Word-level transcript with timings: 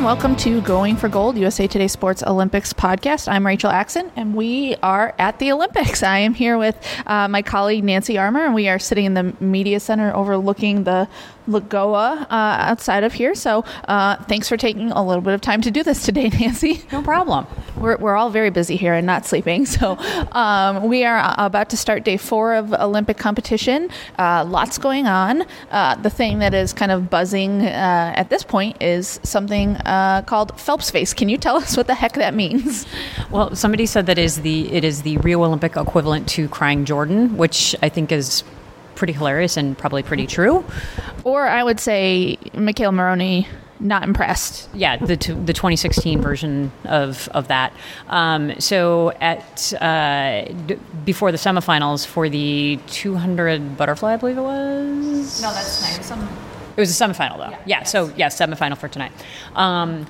and 0.00 0.06
welcome 0.06 0.34
to 0.34 0.62
Going 0.62 0.96
for 0.96 1.10
Gold, 1.10 1.36
USA 1.36 1.66
Today 1.66 1.86
Sports 1.86 2.22
Olympics 2.22 2.72
podcast. 2.72 3.30
I'm 3.30 3.46
Rachel 3.46 3.68
Axon, 3.68 4.10
and 4.16 4.34
we 4.34 4.74
are 4.76 5.14
at 5.18 5.38
the 5.38 5.52
Olympics. 5.52 6.02
I 6.02 6.20
am 6.20 6.32
here 6.32 6.56
with 6.56 6.74
uh, 7.06 7.28
my 7.28 7.42
colleague 7.42 7.84
Nancy 7.84 8.16
Armour, 8.16 8.46
and 8.46 8.54
we 8.54 8.66
are 8.70 8.78
sitting 8.78 9.04
in 9.04 9.12
the 9.12 9.34
media 9.40 9.78
center 9.78 10.10
overlooking 10.16 10.84
the 10.84 11.06
Lagoa 11.50 12.22
uh, 12.22 12.26
outside 12.30 13.04
of 13.04 13.12
here. 13.12 13.34
So 13.34 13.64
uh, 13.88 14.16
thanks 14.24 14.48
for 14.48 14.56
taking 14.56 14.90
a 14.92 15.04
little 15.04 15.22
bit 15.22 15.34
of 15.34 15.40
time 15.40 15.60
to 15.62 15.70
do 15.70 15.82
this 15.82 16.04
today, 16.04 16.28
Nancy. 16.40 16.82
No 16.92 17.02
problem. 17.02 17.46
We're, 17.76 17.96
we're 17.96 18.16
all 18.16 18.30
very 18.30 18.50
busy 18.50 18.76
here 18.76 18.94
and 18.94 19.06
not 19.06 19.26
sleeping. 19.26 19.66
So 19.66 19.96
um, 20.32 20.88
we 20.88 21.04
are 21.04 21.34
about 21.38 21.70
to 21.70 21.76
start 21.76 22.04
day 22.04 22.16
four 22.16 22.54
of 22.54 22.72
Olympic 22.72 23.18
competition. 23.18 23.88
Uh, 24.18 24.44
lots 24.44 24.78
going 24.78 25.06
on. 25.06 25.44
Uh, 25.70 25.94
the 25.96 26.10
thing 26.10 26.40
that 26.40 26.54
is 26.54 26.72
kind 26.72 26.92
of 26.92 27.08
buzzing 27.08 27.62
uh, 27.62 28.12
at 28.16 28.30
this 28.30 28.42
point 28.42 28.80
is 28.82 29.20
something 29.22 29.76
uh, 29.86 30.22
called 30.22 30.58
Phelps 30.60 30.90
face. 30.90 31.14
Can 31.14 31.28
you 31.28 31.36
tell 31.38 31.56
us 31.56 31.76
what 31.76 31.86
the 31.86 31.94
heck 31.94 32.14
that 32.14 32.34
means? 32.34 32.86
Well, 33.30 33.54
somebody 33.54 33.86
said 33.86 34.06
that 34.06 34.18
is 34.18 34.42
the 34.42 34.72
it 34.72 34.84
is 34.84 35.02
the 35.02 35.16
Rio 35.18 35.42
Olympic 35.44 35.76
equivalent 35.76 36.28
to 36.30 36.48
crying 36.48 36.84
Jordan, 36.84 37.36
which 37.36 37.76
I 37.82 37.88
think 37.88 38.12
is 38.12 38.42
pretty 39.00 39.14
hilarious 39.14 39.56
and 39.56 39.76
probably 39.76 40.02
pretty 40.02 40.26
true. 40.26 40.62
Or 41.24 41.48
I 41.48 41.64
would 41.64 41.80
say 41.80 42.36
McKayla 42.52 42.92
Maroney 42.92 43.48
not 43.80 44.02
impressed. 44.02 44.68
Yeah, 44.74 44.98
the 44.98 45.16
the 45.16 45.54
2016 45.54 46.20
version 46.20 46.70
of 46.84 47.28
of 47.30 47.48
that. 47.48 47.72
Um, 48.08 48.60
so 48.60 49.12
at 49.12 49.72
uh, 49.80 50.44
d- 50.66 50.78
before 51.06 51.32
the 51.32 51.38
semifinals 51.38 52.06
for 52.06 52.28
the 52.28 52.78
200 52.88 53.78
butterfly, 53.78 54.12
I 54.12 54.16
believe 54.16 54.36
it 54.36 54.42
was. 54.42 55.40
No, 55.40 55.50
that's 55.50 55.80
nice. 55.80 56.06
Some... 56.06 56.28
It 56.76 56.80
was 56.80 57.00
a 57.00 57.04
semifinal 57.04 57.38
though. 57.38 57.50
Yeah. 57.50 57.62
yeah 57.66 57.82
so 57.84 58.12
yeah, 58.18 58.28
semifinal 58.28 58.76
for 58.76 58.88
tonight. 58.88 59.12
Um, 59.54 60.06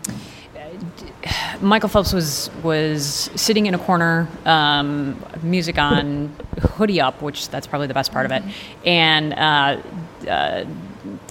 Michael 1.60 1.88
Phelps 1.88 2.12
was 2.12 2.50
was 2.62 3.30
sitting 3.34 3.66
in 3.66 3.74
a 3.74 3.78
corner, 3.78 4.28
um, 4.46 5.22
music 5.42 5.78
on, 5.78 6.34
hoodie 6.60 7.00
up, 7.00 7.20
which 7.20 7.48
that's 7.50 7.66
probably 7.66 7.86
the 7.86 7.94
best 7.94 8.12
part 8.12 8.26
of 8.26 8.32
it, 8.32 8.42
and 8.86 9.34
uh, 9.34 9.82
uh, 10.28 10.64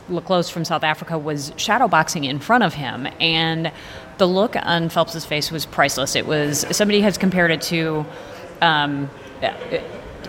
le 0.10 0.22
Clos 0.22 0.50
from 0.50 0.66
South 0.66 0.84
Africa 0.84 1.18
was 1.18 1.52
shadowboxing 1.52 2.26
in 2.28 2.40
front 2.40 2.64
of 2.64 2.76
him, 2.76 3.08
and 3.20 3.72
the 4.20 4.28
look 4.28 4.56
on 4.56 4.90
Phelps's 4.90 5.26
face 5.26 5.52
was 5.52 5.66
priceless. 5.66 6.16
It 6.16 6.28
was 6.28 6.66
somebody 6.72 7.02
has 7.02 7.18
compared 7.18 7.52
it 7.52 7.62
to. 7.64 8.06
Um, 8.62 9.10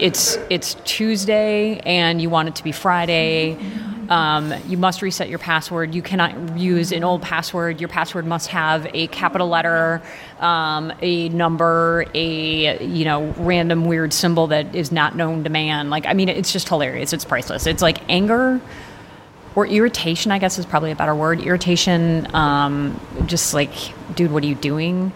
it's 0.01 0.39
it's 0.49 0.75
Tuesday 0.85 1.79
and 1.81 2.23
you 2.23 2.31
want 2.31 2.49
it 2.49 2.55
to 2.57 2.65
be 2.65 2.73
Friday. 2.73 3.59
Um, 4.11 4.53
you 4.67 4.77
must 4.77 5.03
reset 5.03 5.29
your 5.29 5.39
password. 5.39 5.95
You 5.95 6.03
cannot 6.03 6.59
use 6.59 6.91
an 6.91 7.05
old 7.05 7.23
password. 7.23 7.81
Your 7.81 7.89
password 7.89 8.27
must 8.27 8.49
have 8.49 8.89
a 8.93 9.07
capital 9.07 9.49
letter, 9.49 10.03
um, 10.41 10.93
a 11.01 11.29
number, 11.29 12.05
a 12.13 12.85
you 12.85 13.05
know 13.05 13.33
random 13.39 13.85
weird 13.85 14.13
symbol 14.13 14.49
that 14.49 14.75
is 14.75 14.91
not 14.91 15.15
known 15.15 15.45
to 15.45 15.51
man. 15.51 15.91
Like 15.91 16.07
I 16.07 16.15
mean, 16.15 16.29
it's 16.29 16.53
just 16.53 16.69
hilarious. 16.69 17.13
It's 17.13 17.25
priceless. 17.25 17.67
It's 17.67 17.83
like 17.83 17.99
anger 18.11 18.61
or 19.55 19.67
irritation. 19.67 20.33
I 20.33 20.41
guess 20.41 20.59
is 20.59 20.67
probably 20.67 20.91
a 20.91 20.97
better 20.97 21.15
word. 21.15 21.41
Irritation. 21.41 22.35
Um, 22.35 23.01
just 23.27 23.55
like, 23.55 23.73
dude, 24.17 24.33
what 24.33 24.43
are 24.43 24.47
you 24.47 24.57
doing? 24.57 25.13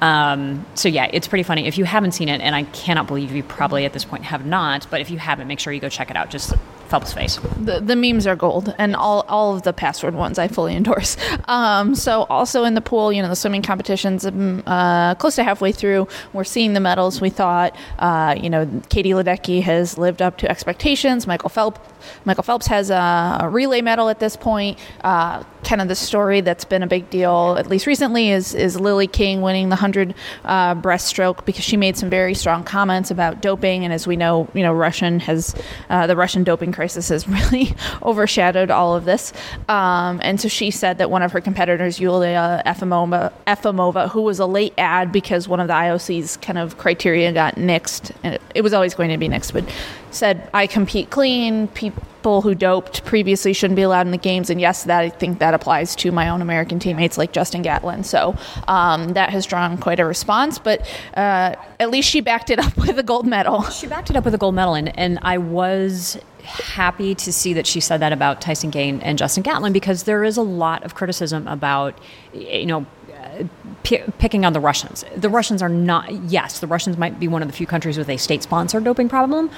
Um, 0.00 0.64
so 0.74 0.88
yeah, 0.88 1.08
it's 1.12 1.26
pretty 1.26 1.42
funny. 1.42 1.66
If 1.66 1.78
you 1.78 1.84
haven't 1.84 2.12
seen 2.12 2.28
it, 2.28 2.40
and 2.40 2.54
I 2.54 2.62
cannot 2.64 3.08
believe 3.08 3.34
you 3.34 3.42
probably 3.42 3.86
at 3.86 3.92
this 3.92 4.04
point 4.04 4.24
have 4.24 4.46
not, 4.46 4.86
but 4.90 5.00
if 5.00 5.10
you 5.10 5.18
haven't, 5.18 5.48
make 5.48 5.58
sure 5.58 5.72
you 5.72 5.80
go 5.80 5.88
check 5.88 6.10
it 6.10 6.16
out. 6.16 6.30
Just 6.30 6.52
Phelps 6.86 7.12
face. 7.12 7.36
The, 7.60 7.80
the 7.80 7.96
memes 7.96 8.26
are 8.26 8.36
gold, 8.36 8.74
and 8.78 8.96
all, 8.96 9.24
all 9.28 9.54
of 9.54 9.62
the 9.62 9.72
password 9.72 10.14
ones 10.14 10.38
I 10.38 10.48
fully 10.48 10.74
endorse. 10.80 11.16
Um, 11.46 11.94
so 11.94 12.24
also 12.24 12.64
in 12.64 12.74
the 12.74 12.80
pool, 12.80 13.12
you 13.12 13.22
know, 13.22 13.28
the 13.28 13.36
swimming 13.36 13.62
competitions 13.62 14.24
um, 14.24 14.62
uh, 14.66 15.14
close 15.16 15.36
to 15.36 15.44
halfway 15.44 15.72
through. 15.72 16.08
We're 16.32 16.44
seeing 16.44 16.72
the 16.72 16.80
medals. 16.80 17.20
We 17.20 17.30
thought, 17.30 17.76
uh, 17.98 18.36
you 18.40 18.50
know, 18.50 18.68
Katie 18.88 19.10
Ledecky 19.10 19.62
has 19.62 19.98
lived 19.98 20.22
up 20.22 20.38
to 20.38 20.50
expectations. 20.50 21.26
Michael 21.26 21.50
Phelps 21.50 21.80
Michael 22.24 22.42
Phelps 22.42 22.66
has 22.66 22.90
a, 22.90 23.48
relay 23.50 23.80
medal 23.80 24.08
at 24.08 24.18
this 24.18 24.36
point. 24.36 24.78
Uh, 25.02 25.42
kind 25.64 25.80
of 25.80 25.88
the 25.88 25.94
story 25.94 26.40
that's 26.40 26.64
been 26.64 26.82
a 26.82 26.86
big 26.86 27.10
deal, 27.10 27.56
at 27.58 27.66
least 27.66 27.86
recently, 27.86 28.30
is 28.30 28.54
is 28.54 28.78
Lily 28.80 29.06
King 29.06 29.42
winning 29.42 29.68
the 29.68 29.76
hundred 29.76 30.14
uh, 30.44 30.74
breaststroke 30.74 31.44
because 31.44 31.64
she 31.64 31.76
made 31.76 31.96
some 31.96 32.08
very 32.08 32.34
strong 32.34 32.64
comments 32.64 33.10
about 33.10 33.40
doping, 33.42 33.84
and 33.84 33.92
as 33.92 34.06
we 34.06 34.16
know, 34.16 34.48
you 34.54 34.62
know, 34.62 34.72
Russian 34.72 35.20
has 35.20 35.54
uh, 35.90 36.06
the 36.06 36.16
Russian 36.16 36.44
doping 36.44 36.72
crisis 36.72 37.08
has 37.08 37.26
really 37.28 37.74
overshadowed 38.02 38.70
all 38.70 38.94
of 38.94 39.04
this. 39.04 39.32
Um, 39.68 40.20
and 40.22 40.40
so 40.40 40.48
she 40.48 40.70
said 40.70 40.98
that 40.98 41.10
one 41.10 41.22
of 41.22 41.32
her 41.32 41.40
competitors, 41.40 42.00
Yulia 42.00 42.62
Efimova, 42.66 43.32
Efimova, 43.46 44.10
who 44.10 44.22
was 44.22 44.38
a 44.38 44.46
late 44.46 44.74
ad 44.78 45.12
because 45.12 45.48
one 45.48 45.60
of 45.60 45.68
the 45.68 45.74
IOC's 45.74 46.36
kind 46.38 46.58
of 46.58 46.78
criteria 46.78 47.32
got 47.32 47.56
nixed, 47.56 48.12
and 48.22 48.34
it, 48.34 48.42
it 48.54 48.62
was 48.62 48.72
always 48.72 48.94
going 48.94 49.10
to 49.10 49.18
be 49.18 49.28
nixed, 49.28 49.52
but 49.52 49.64
said, 50.10 50.48
I 50.54 50.66
compete 50.66 51.10
clean. 51.10 51.68
People 51.68 52.42
who 52.42 52.54
doped 52.54 53.04
previously 53.04 53.52
shouldn't 53.52 53.76
be 53.76 53.82
allowed 53.82 54.06
in 54.06 54.12
the 54.12 54.18
games. 54.18 54.50
And 54.50 54.60
yes, 54.60 54.84
that 54.84 55.00
I 55.00 55.10
think 55.10 55.38
that 55.38 55.54
applies 55.54 55.94
to 55.96 56.10
my 56.12 56.28
own 56.28 56.42
American 56.42 56.78
teammates 56.78 57.18
like 57.18 57.32
Justin 57.32 57.62
Gatlin. 57.62 58.04
So 58.04 58.36
um, 58.68 59.10
that 59.10 59.30
has 59.30 59.46
drawn 59.46 59.78
quite 59.78 60.00
a 60.00 60.04
response. 60.04 60.58
But 60.58 60.80
uh, 61.14 61.54
at 61.78 61.90
least 61.90 62.08
she 62.08 62.20
backed 62.20 62.50
it 62.50 62.58
up 62.58 62.76
with 62.86 62.98
a 62.98 63.02
gold 63.02 63.26
medal. 63.26 63.62
She 63.64 63.86
backed 63.86 64.10
it 64.10 64.16
up 64.16 64.24
with 64.24 64.34
a 64.34 64.38
gold 64.38 64.54
medal. 64.54 64.74
And, 64.74 64.96
and 64.98 65.18
I 65.22 65.38
was 65.38 66.18
happy 66.42 67.14
to 67.14 67.32
see 67.32 67.52
that 67.52 67.66
she 67.66 67.80
said 67.80 67.98
that 67.98 68.12
about 68.12 68.40
Tyson 68.40 68.70
Gay 68.70 68.88
and 68.88 69.18
Justin 69.18 69.42
Gatlin 69.42 69.72
because 69.72 70.04
there 70.04 70.22
is 70.24 70.36
a 70.36 70.42
lot 70.42 70.84
of 70.84 70.94
criticism 70.94 71.46
about, 71.48 71.98
you 72.32 72.66
know, 72.66 72.86
P- 73.82 74.02
picking 74.18 74.44
on 74.44 74.52
the 74.52 74.60
Russians. 74.60 75.04
The 75.14 75.28
Russians 75.28 75.62
are 75.62 75.68
not, 75.68 76.10
yes, 76.24 76.60
the 76.60 76.66
Russians 76.66 76.96
might 76.96 77.20
be 77.20 77.28
one 77.28 77.42
of 77.42 77.48
the 77.48 77.54
few 77.54 77.66
countries 77.66 77.98
with 77.98 78.08
a 78.08 78.16
state 78.16 78.42
sponsored 78.42 78.82
doping 78.82 79.08
problem, 79.08 79.50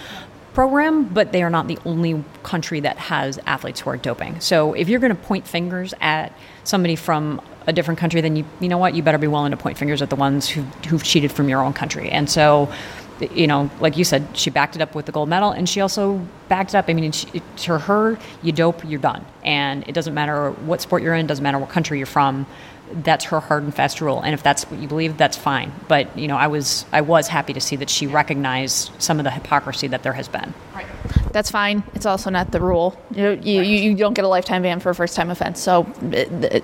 program, 0.59 1.05
but 1.05 1.31
they 1.31 1.45
are 1.45 1.51
not 1.51 1.69
the 1.69 1.79
only 1.85 2.25
country 2.43 2.81
that 2.81 2.99
has 2.99 3.39
athletes 3.47 3.79
who 3.79 3.91
are 3.91 3.97
doping. 3.97 4.41
So 4.41 4.73
if 4.73 4.89
you're 4.89 4.99
going 4.99 5.15
to 5.15 5.23
point 5.23 5.47
fingers 5.47 5.95
at 6.01 6.33
somebody 6.65 6.97
from 6.97 7.41
a 7.69 7.73
different 7.73 8.01
country, 8.01 8.21
then 8.21 8.35
you 8.35 8.45
you 8.59 8.69
know 8.69 8.77
what 8.77 8.97
you 8.97 9.05
better 9.05 9.19
be 9.19 9.29
willing 9.29 9.53
to 9.53 9.57
point 9.57 9.79
fingers 9.79 10.03
at 10.03 10.11
the 10.11 10.17
ones 10.17 10.49
who 10.49 10.63
who've 10.89 11.05
cheated 11.05 11.31
from 11.31 11.49
your 11.49 11.63
own 11.63 11.75
country. 11.75 12.11
And 12.11 12.29
so, 12.29 12.73
you 13.21 13.47
know, 13.47 13.71
like 13.79 13.97
you 13.97 14.03
said, 14.03 14.27
she 14.37 14.51
backed 14.51 14.75
it 14.75 14.83
up 14.83 14.97
with 14.97 15.07
the 15.07 15.13
gold 15.13 15.29
medal, 15.29 15.53
and 15.53 15.69
she 15.69 15.81
also 15.81 16.27
backed 16.48 16.75
up. 16.75 16.86
I 16.88 16.94
mean, 16.94 17.12
to 17.12 17.78
her, 17.78 18.19
you 18.42 18.53
dope, 18.53 18.84
you're 18.84 19.00
done, 19.00 19.25
and 19.42 19.86
it 19.88 19.92
doesn't 19.92 20.14
matter 20.14 20.50
what 20.50 20.81
sport 20.81 21.03
you're 21.03 21.14
in, 21.14 21.26
doesn't 21.26 21.42
matter 21.42 21.59
what 21.59 21.70
country 21.70 21.98
you're 21.98 22.06
from 22.06 22.47
that's 22.92 23.26
her 23.26 23.41
hard 23.41 23.62
and 23.62 23.75
fast 23.75 24.00
rule. 24.00 24.20
And 24.20 24.34
if 24.34 24.42
that's 24.42 24.64
what 24.70 24.81
you 24.81 24.88
believe 24.88 25.16
that's 25.16 25.36
fine. 25.36 25.72
But 25.88 26.16
you 26.19 26.28
know 26.28 26.36
i 26.36 26.47
was 26.47 26.84
i 26.92 27.00
was 27.00 27.28
happy 27.28 27.53
to 27.53 27.60
see 27.60 27.76
that 27.76 27.91
she 27.91 28.06
recognized 28.06 28.91
some 28.98 29.19
of 29.19 29.25
the 29.25 29.31
hypocrisy 29.31 29.88
that 29.88 30.03
there 30.03 30.12
has 30.12 30.28
been. 30.28 30.54
Right. 30.75 30.86
That's 31.32 31.50
fine. 31.50 31.82
It's 31.94 32.06
also 32.06 32.31
not 32.31 32.53
the 32.53 32.60
rule. 32.60 33.00
You 33.10 33.38
you, 33.42 33.60
right. 33.60 33.69
you 33.69 33.94
don't 33.94 34.15
get 34.15 34.25
a 34.25 34.28
lifetime 34.28 34.62
ban 34.62 34.80
for 34.80 34.91
a 34.91 34.94
first 34.94 35.16
time 35.16 35.30
offense. 35.30 35.60
So 35.60 35.86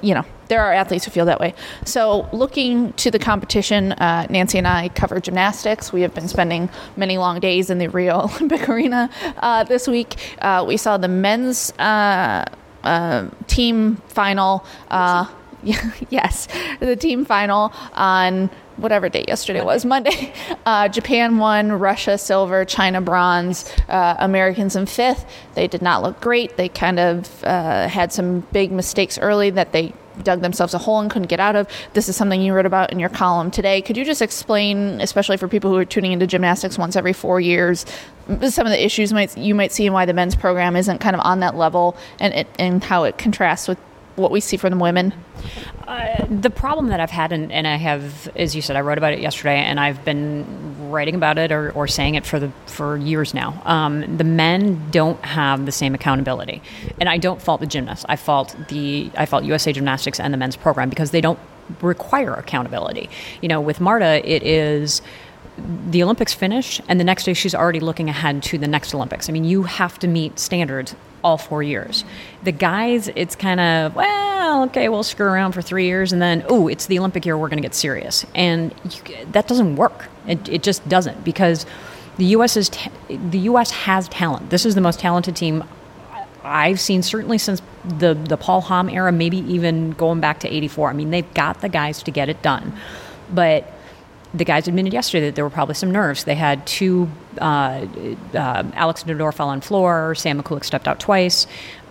you 0.02 0.14
know 0.14 0.24
there 0.48 0.62
are 0.62 0.72
athletes 0.72 1.04
who 1.04 1.10
feel 1.10 1.24
that 1.26 1.40
way. 1.40 1.54
So 1.84 2.28
looking 2.32 2.92
to 2.94 3.10
the 3.10 3.18
competition 3.18 3.92
uh, 3.92 4.26
nancy 4.28 4.58
and 4.58 4.66
i 4.66 4.88
cover 4.90 5.20
gymnastics. 5.20 5.92
We 5.92 6.02
have 6.02 6.14
been 6.14 6.28
spending 6.28 6.68
many 6.96 7.18
long 7.18 7.40
days 7.40 7.70
in 7.70 7.78
the 7.78 7.88
rio 7.88 8.20
olympic 8.34 8.68
arena. 8.68 9.10
Uh, 9.38 9.64
this 9.74 9.88
week 9.88 10.14
uh, 10.38 10.64
we 10.66 10.76
saw 10.76 10.96
the 10.96 11.08
men's 11.08 11.72
uh, 11.78 12.44
uh, 12.84 13.28
team 13.48 13.96
final 14.06 14.64
yes, 16.10 16.46
the 16.80 16.96
team 16.96 17.24
final 17.24 17.72
on 17.94 18.50
whatever 18.76 19.08
day 19.08 19.24
yesterday 19.26 19.60
Monday. 19.60 19.74
was 19.74 19.84
Monday. 19.84 20.32
Uh, 20.66 20.88
Japan 20.88 21.36
won, 21.36 21.72
Russia 21.72 22.16
silver, 22.16 22.64
China 22.64 23.02
bronze, 23.02 23.70
uh, 23.90 24.16
Americans 24.18 24.76
in 24.76 24.86
fifth. 24.86 25.26
They 25.54 25.68
did 25.68 25.82
not 25.82 26.02
look 26.02 26.22
great. 26.22 26.56
They 26.56 26.70
kind 26.70 26.98
of 26.98 27.44
uh, 27.44 27.86
had 27.86 28.14
some 28.14 28.40
big 28.50 28.72
mistakes 28.72 29.18
early 29.18 29.50
that 29.50 29.72
they 29.72 29.92
dug 30.22 30.40
themselves 30.40 30.72
a 30.72 30.78
hole 30.78 31.00
and 31.00 31.10
couldn't 31.10 31.28
get 31.28 31.38
out 31.38 31.54
of. 31.54 31.68
This 31.92 32.08
is 32.08 32.16
something 32.16 32.40
you 32.40 32.54
wrote 32.54 32.64
about 32.64 32.92
in 32.92 32.98
your 32.98 33.10
column 33.10 33.50
today. 33.50 33.82
Could 33.82 33.98
you 33.98 34.06
just 34.06 34.22
explain, 34.22 35.02
especially 35.02 35.36
for 35.36 35.48
people 35.48 35.70
who 35.70 35.76
are 35.76 35.84
tuning 35.84 36.12
into 36.12 36.26
gymnastics 36.26 36.78
once 36.78 36.96
every 36.96 37.12
four 37.12 37.42
years, 37.42 37.84
some 38.48 38.66
of 38.66 38.72
the 38.72 38.84
issues 38.84 39.12
might 39.12 39.36
you 39.36 39.54
might 39.54 39.72
see 39.72 39.86
and 39.86 39.94
why 39.94 40.06
the 40.06 40.14
men's 40.14 40.34
program 40.34 40.76
isn't 40.76 40.98
kind 40.98 41.14
of 41.14 41.20
on 41.24 41.40
that 41.40 41.56
level 41.56 41.96
and 42.20 42.34
it, 42.34 42.46
and 42.58 42.82
how 42.82 43.04
it 43.04 43.18
contrasts 43.18 43.68
with 43.68 43.78
what 44.16 44.30
we 44.30 44.40
see 44.40 44.56
from 44.56 44.70
the 44.70 44.76
women? 44.76 45.12
Uh, 45.86 46.24
the 46.26 46.50
problem 46.50 46.88
that 46.88 47.00
I've 47.00 47.10
had, 47.10 47.32
and, 47.32 47.52
and, 47.52 47.66
I 47.66 47.76
have, 47.76 48.28
as 48.36 48.54
you 48.56 48.62
said, 48.62 48.76
I 48.76 48.80
wrote 48.80 48.96
about 48.96 49.12
it 49.12 49.18
yesterday, 49.18 49.56
and 49.56 49.78
I've 49.78 50.04
been 50.04 50.90
writing 50.90 51.14
about 51.14 51.36
it 51.36 51.52
or, 51.52 51.72
or 51.72 51.86
saying 51.86 52.14
it 52.14 52.24
for 52.24 52.38
the 52.38 52.50
for 52.66 52.96
years 52.96 53.34
now. 53.34 53.60
Um, 53.64 54.16
the 54.16 54.24
men 54.24 54.90
don't 54.90 55.22
have 55.24 55.66
the 55.66 55.72
same 55.72 55.94
accountability, 55.94 56.62
and 57.00 57.08
I 57.08 57.18
don't 57.18 57.42
fault 57.42 57.60
the 57.60 57.66
gymnasts. 57.66 58.06
I 58.08 58.16
fault 58.16 58.56
the 58.68 59.10
I 59.16 59.26
fault 59.26 59.44
USA 59.44 59.72
Gymnastics 59.72 60.20
and 60.20 60.32
the 60.32 60.38
men's 60.38 60.56
program 60.56 60.88
because 60.88 61.10
they 61.10 61.20
don't 61.20 61.38
require 61.82 62.34
accountability. 62.34 63.10
You 63.42 63.48
know, 63.48 63.60
with 63.60 63.80
Marta, 63.80 64.22
it 64.28 64.42
is 64.42 65.02
the 65.56 66.02
Olympics 66.02 66.34
finish, 66.34 66.80
and 66.88 66.98
the 66.98 67.04
next 67.04 67.24
day 67.24 67.34
she's 67.34 67.54
already 67.54 67.80
looking 67.80 68.08
ahead 68.08 68.42
to 68.44 68.58
the 68.58 68.66
next 68.66 68.94
Olympics. 68.94 69.28
I 69.28 69.32
mean, 69.32 69.44
you 69.44 69.64
have 69.64 69.98
to 70.00 70.08
meet 70.08 70.38
standards 70.38 70.94
all 71.22 71.38
four 71.38 71.62
years. 71.62 72.04
The 72.42 72.52
guys, 72.52 73.08
it's 73.14 73.34
kind 73.36 73.60
of, 73.60 73.94
well, 73.94 74.64
okay, 74.64 74.88
we'll 74.88 75.02
screw 75.02 75.26
around 75.26 75.52
for 75.52 75.62
three 75.62 75.86
years, 75.86 76.12
and 76.12 76.20
then 76.20 76.44
oh, 76.48 76.68
it's 76.68 76.86
the 76.86 76.98
Olympic 76.98 77.24
year, 77.24 77.38
we're 77.38 77.48
going 77.48 77.58
to 77.58 77.62
get 77.62 77.74
serious, 77.74 78.26
and 78.34 78.74
you, 78.84 79.26
that 79.32 79.48
doesn't 79.48 79.76
work. 79.76 80.08
It, 80.26 80.48
it 80.48 80.62
just 80.62 80.86
doesn't 80.88 81.24
because 81.24 81.66
the 82.18 82.26
U.S. 82.26 82.56
is 82.56 82.68
ta- 82.68 82.90
the 83.08 83.38
U.S. 83.40 83.70
has 83.70 84.08
talent. 84.08 84.50
This 84.50 84.66
is 84.66 84.74
the 84.74 84.80
most 84.80 85.00
talented 85.00 85.34
team 85.34 85.64
I've 86.44 86.78
seen 86.78 87.02
certainly 87.02 87.38
since 87.38 87.62
the 87.84 88.14
the 88.14 88.36
Paul 88.36 88.60
Hamm 88.60 88.90
era, 88.90 89.10
maybe 89.10 89.38
even 89.38 89.92
going 89.92 90.20
back 90.20 90.40
to 90.40 90.48
'84. 90.52 90.90
I 90.90 90.92
mean, 90.92 91.10
they've 91.10 91.34
got 91.34 91.60
the 91.60 91.68
guys 91.68 92.02
to 92.02 92.10
get 92.10 92.28
it 92.28 92.42
done, 92.42 92.74
but 93.32 93.73
the 94.34 94.44
guys 94.44 94.66
admitted 94.66 94.92
yesterday 94.92 95.26
that 95.26 95.36
there 95.36 95.44
were 95.44 95.50
probably 95.50 95.76
some 95.76 95.90
nerves. 95.90 96.24
They 96.24 96.34
had 96.34 96.66
two. 96.66 97.08
Uh, 97.38 97.86
uh, 98.34 98.64
Alex 98.74 99.04
Naddour 99.04 99.32
fell 99.32 99.48
on 99.48 99.60
floor. 99.60 100.14
Sam 100.14 100.42
Mikulak 100.42 100.64
stepped 100.64 100.88
out 100.88 101.00
twice. 101.00 101.46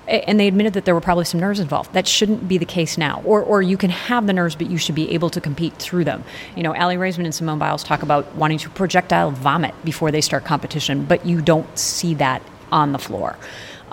And 0.06 0.38
they 0.38 0.50
admitted 0.50 0.74
that 0.74 0.84
there 0.84 0.94
were 0.94 1.02
probably 1.02 1.24
some 1.24 1.40
nerves 1.40 1.62
involved. 1.62 1.94
That 1.94 2.06
shouldn't 2.06 2.46
be 2.46 2.58
the 2.58 2.66
case 2.66 2.98
now. 2.98 3.22
Or, 3.24 3.42
or 3.42 3.62
you 3.62 3.78
can 3.78 3.90
have 3.90 4.28
the 4.28 4.34
nerves, 4.34 4.54
but 4.54 4.70
you 4.70 4.78
should 4.78 4.96
be 4.96 5.10
able 5.12 5.30
to 5.30 5.40
compete 5.40 5.74
through 5.76 6.04
them. 6.04 6.26
You 6.58 6.64
know, 6.64 6.76
Aly 6.76 6.98
Raisman 6.98 7.24
and 7.24 7.34
Simone 7.34 7.58
Biles 7.58 7.86
talk 7.86 8.04
about 8.04 8.36
wanting 8.36 8.58
to 8.60 8.70
projectile 8.70 9.32
vomit 9.32 9.74
before 9.86 10.12
they 10.12 10.20
start 10.20 10.44
competition, 10.44 11.06
but 11.06 11.26
you 11.26 11.42
don't 11.42 11.80
see 11.80 12.14
that 12.16 12.42
on 12.70 12.92
the 12.92 13.00
floor. 13.00 13.38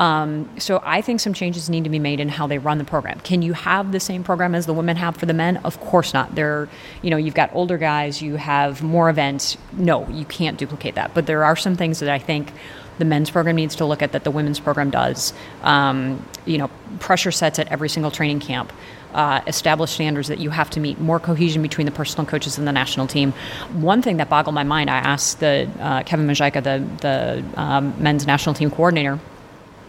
Um, 0.01 0.49
so 0.59 0.81
I 0.83 1.03
think 1.03 1.21
some 1.21 1.35
changes 1.35 1.69
need 1.69 1.85
to 1.85 1.91
be 1.91 1.99
made 1.99 2.21
in 2.21 2.31
how 2.31 2.47
they 2.47 2.57
run 2.57 2.79
the 2.79 2.85
program. 2.85 3.21
Can 3.21 3.43
you 3.43 3.53
have 3.53 3.93
the 3.93 4.01
same 4.01 4.25
program 4.25 4.55
as 4.55 4.65
the 4.65 4.73
women 4.73 4.97
have 4.97 5.15
for 5.15 5.27
the 5.27 5.35
men? 5.35 5.59
Of 5.59 5.79
course 5.79 6.15
not. 6.15 6.35
They're, 6.35 6.71
you 7.03 7.11
know, 7.11 7.19
you've 7.19 7.35
got 7.35 7.51
older 7.55 7.77
guys, 7.77 8.23
you 8.23 8.37
have 8.37 8.83
more 8.83 9.11
events. 9.11 9.59
No, 9.75 10.09
you 10.09 10.25
can't 10.25 10.57
duplicate 10.57 10.95
that. 10.95 11.13
But 11.13 11.27
there 11.27 11.45
are 11.45 11.55
some 11.55 11.77
things 11.77 12.01
that 12.01 12.09
I 12.09 12.19
think 12.19 12.51
the 12.99 13.05
men's 13.05 13.31
program 13.31 13.57
needs 13.57 13.77
to 13.77 13.85
look 13.85 14.01
at 14.01 14.13
that 14.13 14.25
the 14.25 14.31
women's 14.31 14.59
program 14.59 14.89
does. 14.89 15.35
Um, 15.63 16.25
you 16.47 16.57
know, 16.57 16.71
pressure 16.99 17.31
sets 17.31 17.59
at 17.59 17.69
every 17.69 17.91
single 17.91 18.11
training 18.11 18.41
camp. 18.41 18.73
Uh, 19.13 19.41
established 19.49 19.95
standards 19.95 20.29
that 20.29 20.39
you 20.39 20.51
have 20.51 20.71
to 20.71 20.79
meet, 20.79 21.01
more 21.01 21.19
cohesion 21.19 21.63
between 21.63 21.85
the 21.85 21.91
personal 21.91 22.25
coaches 22.25 22.59
and 22.59 22.69
the 22.69 22.73
national 22.73 23.09
team. 23.09 23.33
One 23.73 24.03
thing 24.03 24.19
that 24.19 24.29
boggled 24.29 24.55
my 24.55 24.63
mind, 24.63 24.89
I 24.89 24.99
asked 24.99 25.41
the 25.41 25.69
uh, 25.81 26.05
Kevin 26.05 26.29
Mazeika, 26.29 26.63
the 26.63 26.85
the 27.01 27.61
um, 27.61 27.93
men's 28.01 28.25
national 28.25 28.55
team 28.55 28.71
coordinator, 28.71 29.19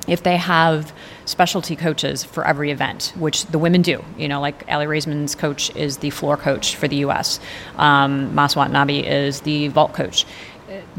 if 0.08 0.24
they 0.24 0.38
have 0.38 0.94
specialty 1.26 1.76
coaches 1.76 2.24
for 2.24 2.46
every 2.46 2.72
event, 2.72 3.14
which 3.18 3.46
the 3.48 3.60
women 3.60 3.82
do, 3.82 4.04
you 4.18 4.28
know, 4.28 4.42
like 4.42 4.64
Aly 4.68 4.86
Raisman's 4.86 5.36
coach 5.36 5.74
is 5.76 5.98
the 5.98 6.10
floor 6.10 6.38
coach 6.38 6.76
for 6.76 6.88
the 6.88 6.98
U.S., 6.98 7.40
um, 7.78 8.34
Mas 8.34 8.56
Watanabe 8.56 9.00
is 9.00 9.42
the 9.42 9.68
vault 9.70 9.94
coach. 9.94 10.26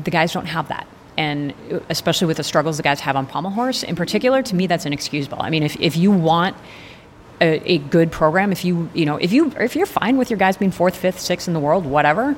The 0.03 0.11
guys 0.11 0.33
don't 0.33 0.47
have 0.47 0.69
that. 0.69 0.87
And 1.17 1.53
especially 1.89 2.27
with 2.27 2.39
the 2.39 2.45
struggles 2.45 2.79
the 2.79 2.83
guys 2.83 3.01
have 3.01 3.17
on 3.17 3.27
pommel 3.27 3.51
horse, 3.51 3.83
in 3.83 3.97
particular, 3.97 4.43
to 4.43 4.55
me, 4.55 4.67
that's 4.67 4.87
inexcusable. 4.87 5.43
I 5.43 5.51
mean, 5.51 5.63
if, 5.63 5.79
if 5.79 5.97
you 5.97 6.11
want 6.11 6.57
a, 7.43 7.73
a 7.73 7.79
good 7.79 8.11
program, 8.11 8.53
if 8.53 8.65
you 8.65 8.89
you 8.95 9.05
know 9.05 9.17
if 9.17 9.33
you 9.33 9.53
if 9.59 9.77
you're 9.77 9.85
fine 9.85 10.17
with 10.17 10.31
your 10.31 10.39
guys 10.39 10.57
being 10.57 10.71
fourth, 10.71 10.97
fifth, 10.97 11.21
sixth 11.21 11.49
in 11.49 11.55
the 11.55 11.61
world, 11.61 11.85
whatever, 11.85 12.37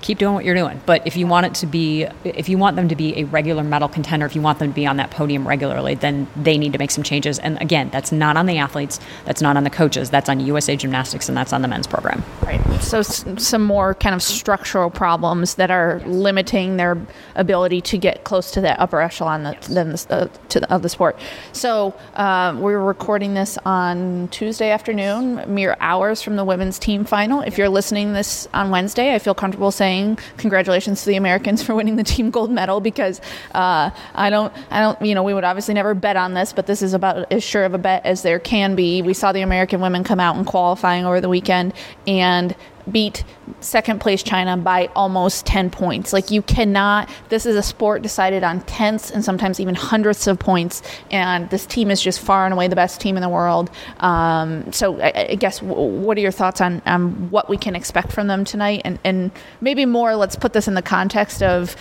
keep 0.00 0.18
doing 0.18 0.34
what 0.34 0.44
you're 0.44 0.54
doing. 0.54 0.80
But 0.86 1.06
if 1.06 1.16
you 1.16 1.26
want 1.26 1.46
it 1.46 1.54
to 1.56 1.66
be, 1.66 2.06
if 2.24 2.48
you 2.48 2.58
want 2.58 2.76
them 2.76 2.88
to 2.88 2.96
be 2.96 3.18
a 3.18 3.24
regular 3.24 3.62
medal 3.62 3.88
contender, 3.88 4.26
if 4.26 4.34
you 4.34 4.42
want 4.42 4.58
them 4.58 4.70
to 4.70 4.74
be 4.74 4.86
on 4.86 4.96
that 4.96 5.10
podium 5.10 5.46
regularly, 5.46 5.94
then 5.94 6.26
they 6.36 6.58
need 6.58 6.72
to 6.72 6.78
make 6.78 6.90
some 6.90 7.04
changes. 7.04 7.38
And 7.38 7.60
again, 7.60 7.90
that's 7.90 8.12
not 8.12 8.36
on 8.36 8.46
the 8.46 8.58
athletes, 8.58 9.00
that's 9.24 9.40
not 9.40 9.56
on 9.56 9.64
the 9.64 9.70
coaches, 9.70 10.10
that's 10.10 10.28
on 10.28 10.40
USA 10.40 10.76
Gymnastics, 10.76 11.28
and 11.28 11.36
that's 11.36 11.52
on 11.52 11.62
the 11.62 11.68
men's 11.68 11.86
program. 11.86 12.22
Right. 12.42 12.60
So 12.82 12.98
s- 12.98 13.24
some 13.38 13.62
more 13.62 13.94
kind 13.94 14.14
of 14.14 14.22
structural 14.22 14.90
problems 14.90 15.54
that 15.56 15.70
are 15.70 16.00
limiting 16.06 16.76
their 16.76 16.98
ability 17.36 17.80
to 17.82 17.98
get 17.98 18.24
close 18.24 18.50
to 18.52 18.60
that 18.62 18.80
upper 18.80 19.00
echelon 19.00 19.44
that, 19.44 19.62
than 19.62 19.90
the, 19.90 20.06
uh, 20.10 20.28
to 20.48 20.60
the, 20.60 20.72
of 20.72 20.82
the 20.82 20.88
sport. 20.88 21.18
So 21.52 21.94
uh, 22.14 22.56
we're 22.58 22.80
recording 22.80 23.34
this 23.34 23.58
on 23.64 24.28
Tuesday 24.28 24.70
afternoon, 24.70 25.44
mere 25.46 25.76
hours 25.80 26.22
from 26.22 26.36
the 26.36 26.44
women's 26.44 26.78
team 26.78 27.04
final. 27.04 27.40
If 27.42 27.58
you're 27.58 27.68
listening 27.68 28.12
this 28.12 28.48
on 28.52 28.70
Wednesday, 28.70 29.14
I 29.14 29.18
feel 29.18 29.34
comfortable 29.34 29.51
comfortable 29.52 29.70
saying 29.70 30.18
congratulations 30.38 31.02
to 31.02 31.10
the 31.10 31.16
Americans 31.16 31.62
for 31.62 31.74
winning 31.74 31.96
the 31.96 32.02
team 32.02 32.30
gold 32.30 32.50
medal 32.50 32.80
because 32.80 33.20
uh, 33.54 33.90
I 34.14 34.30
don't, 34.30 34.50
I 34.70 34.80
don't, 34.80 35.00
you 35.02 35.14
know, 35.14 35.22
we 35.22 35.34
would 35.34 35.44
obviously 35.44 35.74
never 35.74 35.92
bet 35.92 36.16
on 36.16 36.32
this, 36.32 36.54
but 36.54 36.66
this 36.66 36.80
is 36.80 36.94
about 36.94 37.30
as 37.30 37.44
sure 37.44 37.64
of 37.64 37.74
a 37.74 37.78
bet 37.78 38.06
as 38.06 38.22
there 38.22 38.38
can 38.38 38.74
be. 38.74 39.02
We 39.02 39.12
saw 39.12 39.30
the 39.32 39.42
American 39.42 39.82
women 39.82 40.04
come 40.04 40.20
out 40.20 40.36
in 40.36 40.46
qualifying 40.46 41.04
over 41.04 41.20
the 41.20 41.28
weekend 41.28 41.74
and 42.06 42.56
beat 42.90 43.24
second 43.60 44.00
place 44.00 44.22
China 44.22 44.56
by 44.56 44.88
almost 44.96 45.46
10 45.46 45.70
points. 45.70 46.12
Like 46.12 46.30
you 46.30 46.42
cannot, 46.42 47.08
this 47.28 47.46
is 47.46 47.56
a 47.56 47.62
sport 47.62 48.02
decided 48.02 48.42
on 48.42 48.60
tenths 48.62 49.10
and 49.10 49.24
sometimes 49.24 49.60
even 49.60 49.74
hundredths 49.74 50.26
of 50.26 50.38
points. 50.38 50.82
And 51.10 51.48
this 51.50 51.66
team 51.66 51.90
is 51.90 52.00
just 52.00 52.20
far 52.20 52.44
and 52.44 52.52
away 52.52 52.68
the 52.68 52.76
best 52.76 53.00
team 53.00 53.16
in 53.16 53.22
the 53.22 53.28
world. 53.28 53.70
Um, 53.98 54.72
so 54.72 55.00
I, 55.00 55.28
I, 55.30 55.34
guess 55.36 55.62
what 55.62 56.16
are 56.16 56.20
your 56.20 56.32
thoughts 56.32 56.60
on, 56.60 56.82
on 56.86 57.30
what 57.30 57.48
we 57.48 57.56
can 57.56 57.76
expect 57.76 58.12
from 58.12 58.26
them 58.26 58.44
tonight? 58.44 58.82
And, 58.84 58.98
and 59.04 59.30
maybe 59.60 59.86
more, 59.86 60.16
let's 60.16 60.36
put 60.36 60.52
this 60.52 60.68
in 60.68 60.74
the 60.74 60.82
context 60.82 61.42
of 61.42 61.76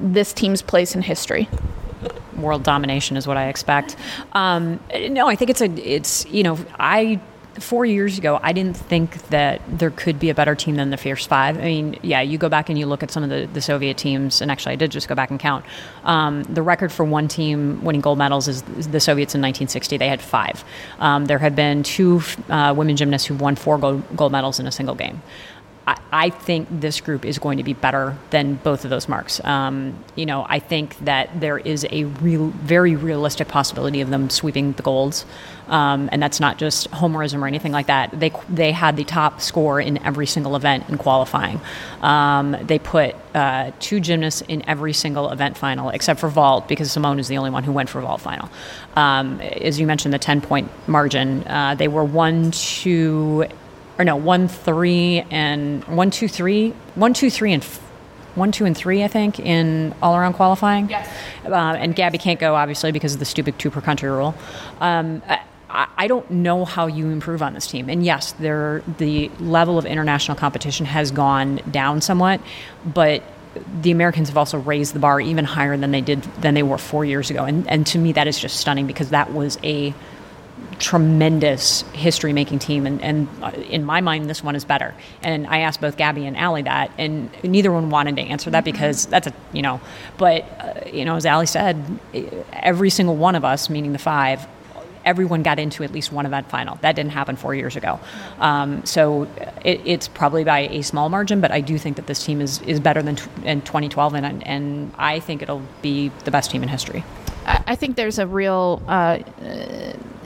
this 0.00 0.32
team's 0.32 0.62
place 0.62 0.94
in 0.94 1.02
history 1.02 1.48
world 2.36 2.64
domination 2.64 3.16
is 3.16 3.26
what 3.26 3.36
I 3.36 3.48
expect. 3.48 3.96
Um, 4.32 4.80
no, 4.92 5.28
I 5.28 5.36
think 5.36 5.50
it's 5.50 5.60
a 5.60 5.70
it's 5.70 6.26
you 6.26 6.42
know 6.42 6.58
I 6.78 7.20
four 7.60 7.84
years 7.84 8.18
ago, 8.18 8.40
I 8.42 8.52
didn't 8.52 8.76
think 8.76 9.28
that 9.28 9.60
there 9.68 9.90
could 9.90 10.18
be 10.18 10.30
a 10.30 10.34
better 10.34 10.54
team 10.54 10.76
than 10.76 10.90
the 10.90 10.96
Fierce 10.96 11.26
Five. 11.26 11.58
I 11.58 11.62
mean, 11.62 11.98
yeah, 12.02 12.20
you 12.20 12.38
go 12.38 12.48
back 12.48 12.68
and 12.68 12.78
you 12.78 12.86
look 12.86 13.02
at 13.02 13.10
some 13.10 13.22
of 13.22 13.30
the, 13.30 13.48
the 13.52 13.60
Soviet 13.60 13.96
teams, 13.96 14.40
and 14.40 14.50
actually, 14.50 14.72
I 14.72 14.76
did 14.76 14.90
just 14.90 15.08
go 15.08 15.14
back 15.14 15.30
and 15.30 15.38
count. 15.38 15.64
Um, 16.04 16.42
the 16.44 16.62
record 16.62 16.92
for 16.92 17.04
one 17.04 17.28
team 17.28 17.82
winning 17.84 18.00
gold 18.00 18.18
medals 18.18 18.48
is 18.48 18.62
the 18.62 19.00
Soviets 19.00 19.34
in 19.34 19.40
1960. 19.40 19.96
They 19.96 20.08
had 20.08 20.22
five. 20.22 20.64
Um, 20.98 21.26
there 21.26 21.38
have 21.38 21.54
been 21.54 21.82
two 21.82 22.22
uh, 22.48 22.74
women 22.76 22.96
gymnasts 22.96 23.26
who've 23.26 23.40
won 23.40 23.56
four 23.56 23.78
gold, 23.78 24.16
gold 24.16 24.32
medals 24.32 24.58
in 24.58 24.66
a 24.66 24.72
single 24.72 24.94
game. 24.94 25.22
I, 25.86 26.30
think 26.30 26.68
this 26.70 27.00
group 27.00 27.24
is 27.24 27.38
going 27.38 27.58
to 27.58 27.64
be 27.64 27.72
better 27.72 28.16
than 28.30 28.54
both 28.54 28.84
of 28.84 28.90
those 28.90 29.08
marks. 29.08 29.42
Um, 29.44 29.96
you 30.14 30.26
know, 30.26 30.46
I 30.48 30.60
think 30.60 30.96
that 30.98 31.40
there 31.40 31.58
is 31.58 31.86
a 31.90 32.04
real, 32.04 32.48
very 32.48 32.94
realistic 32.94 33.48
possibility 33.48 34.00
of 34.00 34.10
them 34.10 34.30
sweeping 34.30 34.72
the 34.72 34.82
golds, 34.82 35.24
um, 35.68 36.08
and 36.12 36.22
that's 36.22 36.38
not 36.38 36.58
just 36.58 36.90
homerism 36.92 37.42
or 37.42 37.48
anything 37.48 37.72
like 37.72 37.86
that. 37.86 38.18
They 38.18 38.30
they 38.48 38.70
had 38.70 38.96
the 38.96 39.04
top 39.04 39.40
score 39.40 39.80
in 39.80 39.98
every 40.04 40.26
single 40.26 40.54
event 40.54 40.88
in 40.88 40.98
qualifying. 40.98 41.60
Um, 42.00 42.56
they 42.62 42.78
put 42.78 43.16
uh, 43.34 43.72
two 43.80 43.98
gymnasts 43.98 44.42
in 44.42 44.68
every 44.68 44.92
single 44.92 45.30
event 45.30 45.56
final, 45.56 45.88
except 45.90 46.20
for 46.20 46.28
vault, 46.28 46.68
because 46.68 46.92
Simone 46.92 47.18
is 47.18 47.26
the 47.26 47.38
only 47.38 47.50
one 47.50 47.64
who 47.64 47.72
went 47.72 47.88
for 47.88 48.00
vault 48.00 48.20
final. 48.20 48.48
Um, 48.94 49.40
as 49.40 49.80
you 49.80 49.86
mentioned, 49.86 50.14
the 50.14 50.18
ten 50.18 50.40
point 50.40 50.70
margin, 50.86 51.44
uh, 51.48 51.74
they 51.74 51.88
were 51.88 52.04
one, 52.04 52.52
two 52.52 53.46
or 54.02 54.04
no, 54.04 54.16
one, 54.16 54.48
three, 54.48 55.24
and 55.30 55.84
one, 55.84 56.10
two, 56.10 56.28
three, 56.28 56.70
one, 56.96 57.14
two, 57.14 57.30
three, 57.30 57.52
and 57.52 57.62
f- 57.62 57.78
one, 58.34 58.50
two, 58.50 58.64
and 58.64 58.76
three, 58.76 59.04
I 59.04 59.08
think, 59.08 59.38
in 59.38 59.94
all 60.02 60.16
around 60.16 60.32
qualifying. 60.32 60.90
Yes. 60.90 61.08
Uh, 61.44 61.54
and 61.54 61.94
Gabby 61.94 62.18
can't 62.18 62.40
go, 62.40 62.56
obviously, 62.56 62.90
because 62.90 63.14
of 63.14 63.20
the 63.20 63.24
stupid 63.24 63.58
two 63.58 63.70
per 63.70 63.80
country 63.80 64.10
rule. 64.10 64.34
Um, 64.80 65.22
I, 65.70 65.86
I 65.96 66.06
don't 66.08 66.28
know 66.30 66.64
how 66.64 66.88
you 66.88 67.10
improve 67.10 67.42
on 67.42 67.54
this 67.54 67.68
team. 67.68 67.88
And 67.88 68.04
yes, 68.04 68.32
there, 68.32 68.82
the 68.98 69.30
level 69.38 69.78
of 69.78 69.86
international 69.86 70.36
competition 70.36 70.84
has 70.86 71.12
gone 71.12 71.60
down 71.70 72.00
somewhat, 72.00 72.40
but 72.84 73.22
the 73.82 73.92
Americans 73.92 74.28
have 74.30 74.36
also 74.36 74.58
raised 74.58 74.94
the 74.94 74.98
bar 74.98 75.20
even 75.20 75.44
higher 75.44 75.76
than 75.76 75.92
they 75.92 76.00
did 76.00 76.22
than 76.40 76.54
they 76.54 76.62
were 76.62 76.78
four 76.78 77.04
years 77.04 77.30
ago. 77.30 77.44
And, 77.44 77.68
and 77.68 77.86
to 77.88 77.98
me, 77.98 78.12
that 78.12 78.26
is 78.26 78.38
just 78.38 78.56
stunning 78.56 78.86
because 78.86 79.10
that 79.10 79.32
was 79.32 79.58
a 79.62 79.94
tremendous 80.82 81.82
history 81.92 82.32
making 82.32 82.58
team 82.58 82.86
and, 82.86 83.00
and 83.02 83.28
uh, 83.40 83.50
in 83.50 83.84
my 83.84 84.00
mind 84.00 84.28
this 84.28 84.42
one 84.42 84.56
is 84.56 84.64
better. 84.64 84.92
And 85.22 85.46
i 85.46 85.60
asked 85.60 85.80
both 85.80 85.96
gabby 85.96 86.26
and 86.26 86.36
Aly 86.36 86.62
that 86.62 86.90
and 86.98 87.30
neither 87.44 87.70
one 87.70 87.88
wanted 87.88 88.16
to 88.16 88.22
answer 88.22 88.50
that 88.50 88.64
because 88.64 89.06
that's 89.06 89.28
a 89.28 89.32
you 89.52 89.62
know 89.62 89.80
but 90.18 90.42
uh, 90.42 90.88
you 90.92 91.04
know 91.04 91.14
as 91.14 91.24
Aly 91.24 91.46
said 91.46 91.76
every 92.52 92.90
single 92.90 93.16
one 93.16 93.36
of 93.36 93.44
us 93.44 93.70
meaning 93.70 93.92
the 93.92 93.98
five 93.98 94.44
everyone 95.04 95.44
got 95.44 95.60
into 95.60 95.82
at 95.84 95.90
least 95.90 96.12
one 96.12 96.26
event 96.26 96.48
final. 96.48 96.76
That 96.76 96.94
didn't 96.94 97.10
happen 97.10 97.34
four 97.34 97.56
years 97.56 97.74
ago. 97.74 97.98
Um, 98.38 98.84
so 98.86 99.24
it, 99.64 99.80
it's 99.84 100.06
probably 100.06 100.44
by 100.44 100.60
a 100.68 100.82
small 100.82 101.08
margin 101.08 101.40
but 101.40 101.52
i 101.52 101.60
do 101.60 101.78
think 101.78 101.96
that 101.96 102.08
this 102.08 102.24
team 102.24 102.40
is, 102.40 102.60
is 102.62 102.80
better 102.80 103.02
than 103.02 103.16
t- 103.16 103.30
in 103.44 103.62
2012 103.62 104.14
and, 104.14 104.46
and 104.46 104.92
i 104.98 105.20
think 105.20 105.42
it'll 105.42 105.62
be 105.80 106.08
the 106.24 106.32
best 106.32 106.50
team 106.50 106.64
in 106.64 106.68
history. 106.68 107.04
I 107.44 107.74
think 107.74 107.96
there's 107.96 108.18
a 108.18 108.26
real 108.26 108.80
uh, 108.86 109.18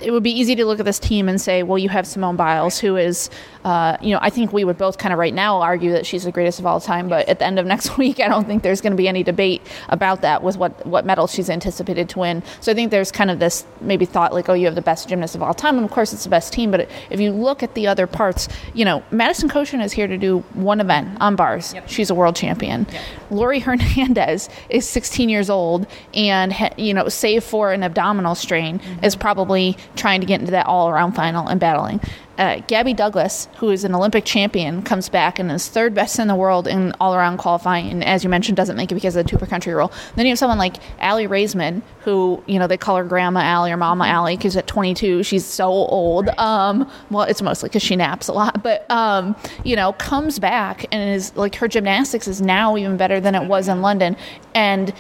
it 0.03 0.11
would 0.11 0.23
be 0.23 0.31
easy 0.31 0.55
to 0.57 0.65
look 0.65 0.79
at 0.79 0.85
this 0.85 0.99
team 0.99 1.29
and 1.29 1.41
say, 1.41 1.62
well, 1.62 1.79
you 1.79 1.88
have 1.88 2.07
Simone 2.07 2.37
Biles, 2.37 2.79
who 2.79 2.97
is, 2.97 3.31
uh, 3.65 3.97
you 4.00 4.12
know, 4.12 4.19
I 4.23 4.31
think 4.31 4.53
we 4.53 4.65
would 4.65 4.79
both 4.79 4.99
kind 4.99 5.12
of 5.12 5.19
right 5.19 5.35
now 5.35 5.61
argue 5.61 5.93
that 5.93 6.07
she's 6.07 6.25
the 6.25 6.33
greatest 6.33 6.59
of 6.59 6.67
all 6.67 6.81
time. 6.81 7.09
But 7.09 7.29
at 7.29 7.38
the 7.38 7.47
end 7.47 7.59
of 7.59 7.67
next 7.76 7.99
week, 7.99 8.21
I 8.21 8.29
don't 8.29 8.47
think 8.47 8.62
there's 8.62 8.81
going 8.81 8.93
to 8.93 8.97
be 8.97 9.09
any 9.09 9.23
debate 9.23 9.62
about 9.88 10.23
that 10.23 10.43
with 10.43 10.57
what, 10.57 10.87
what 10.87 11.05
medal 11.05 11.26
she's 11.26 11.50
anticipated 11.50 12.09
to 12.11 12.19
win. 12.19 12.43
So 12.61 12.73
I 12.73 12.75
think 12.75 12.91
there's 12.91 13.12
kind 13.12 13.31
of 13.31 13.38
this 13.38 13.67
maybe 13.81 14.05
thought 14.05 14.33
like, 14.33 14.49
oh, 14.49 14.55
you 14.55 14.67
have 14.67 14.75
the 14.75 14.83
best 14.83 15.09
gymnast 15.09 15.35
of 15.35 15.43
all 15.43 15.55
time. 15.55 15.76
And 15.76 15.85
of 15.85 15.91
course, 15.91 16.12
it's 16.12 16.25
the 16.25 16.31
best 16.31 16.53
team. 16.53 16.71
But 16.71 16.88
if 17.11 17.21
you 17.21 17.33
look 17.33 17.62
at 17.62 17.75
the 17.75 17.87
other 17.87 18.07
parts, 18.07 18.49
you 18.75 18.85
know, 18.85 19.03
Madison 19.11 19.49
Kocian 19.49 19.83
is 19.83 19.93
here 19.93 20.07
to 20.07 20.19
do 20.19 20.41
one 20.55 20.81
event 20.81 21.17
on 21.21 21.37
bars. 21.37 21.75
Yep. 21.75 21.88
She's 21.88 22.11
a 22.11 22.15
world 22.15 22.37
champion. 22.37 22.87
Yep. 22.91 23.03
Laurie 23.31 23.61
Hernandez 23.61 24.49
is 24.69 24.88
16 24.88 25.29
years 25.29 25.50
old 25.50 25.87
and, 26.15 26.55
you 26.76 26.95
know, 26.95 27.09
save 27.09 27.45
for 27.45 27.73
an 27.73 27.83
abdominal 27.83 28.35
strain, 28.35 28.79
mm-hmm. 28.79 29.05
is 29.05 29.17
probably 29.17 29.76
trying 29.97 30.21
to 30.21 30.26
get 30.26 30.41
into 30.41 30.53
that 30.53 30.67
all 30.67 30.88
around 30.88 31.12
final 31.12 31.47
and 31.49 31.59
battling. 31.59 32.00
Uh, 32.38 32.61
Gabby 32.67 32.93
Douglas, 32.93 33.49
who 33.57 33.71
is 33.71 33.85
an 33.85 33.95
Olympic 33.95 34.25
champion, 34.26 34.83
comes 34.83 35.09
back 35.09 35.38
and 35.38 35.50
is 35.50 35.69
third 35.69 35.95
best 35.95 36.19
in 36.19 36.29
the 36.29 36.35
world 36.35 36.69
in 36.69 36.93
all 37.00 37.15
around 37.15 37.38
qualifying. 37.38 37.91
And 37.91 38.05
as 38.05 38.25
you 38.25 38.31
mentioned, 38.31 38.57
doesn't 38.57 38.76
make 38.76 38.93
it 38.93 38.95
because 38.95 39.17
of 39.17 39.25
the 39.25 39.31
two 39.31 39.38
per 39.38 39.47
country 39.47 39.73
rule. 39.73 39.91
Then 40.17 40.26
you 40.26 40.33
have 40.33 40.38
someone 40.38 40.59
like 40.59 40.76
Aly 41.00 41.26
Raisman, 41.29 41.81
who, 42.00 42.43
you 42.47 42.59
know, 42.59 42.67
they 42.67 42.76
call 42.76 42.97
her 42.97 43.05
Grandma 43.05 43.41
Aly 43.41 43.73
or 43.73 43.79
Mama 43.79 44.05
Aly 44.05 44.37
because 44.37 44.55
at 44.57 44.67
22, 44.67 45.23
she's 45.23 45.47
so 45.47 45.69
old. 45.69 46.29
Um, 46.38 46.91
well, 47.11 47.25
it's 47.25 47.41
mostly 47.41 47.71
because 47.71 47.83
she 47.83 47.97
naps 47.97 48.29
a 48.29 48.35
lot, 48.35 48.62
but, 48.62 48.88
um, 48.91 49.35
you 49.65 49.75
know, 49.75 49.95
comes 49.95 50.38
back 50.38 50.85
and 50.93 51.15
is 51.15 51.35
like 51.37 51.55
her 51.57 51.69
gymnastics 51.69 52.29
is 52.29 52.43
now 52.43 52.76
even 52.76 52.99
better 52.99 53.19
than 53.19 53.35
it 53.35 53.49
was 53.49 53.67
in 53.67 53.81
London. 53.81 54.15
And 54.55 54.93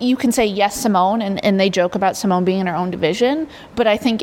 you 0.00 0.16
can 0.16 0.32
say 0.32 0.46
yes, 0.46 0.80
Simone, 0.80 1.22
and, 1.22 1.44
and 1.44 1.58
they 1.58 1.70
joke 1.70 1.94
about 1.94 2.16
Simone 2.16 2.44
being 2.44 2.60
in 2.60 2.66
her 2.66 2.74
own 2.74 2.90
division, 2.90 3.48
but 3.76 3.86
I 3.86 3.96
think 3.96 4.22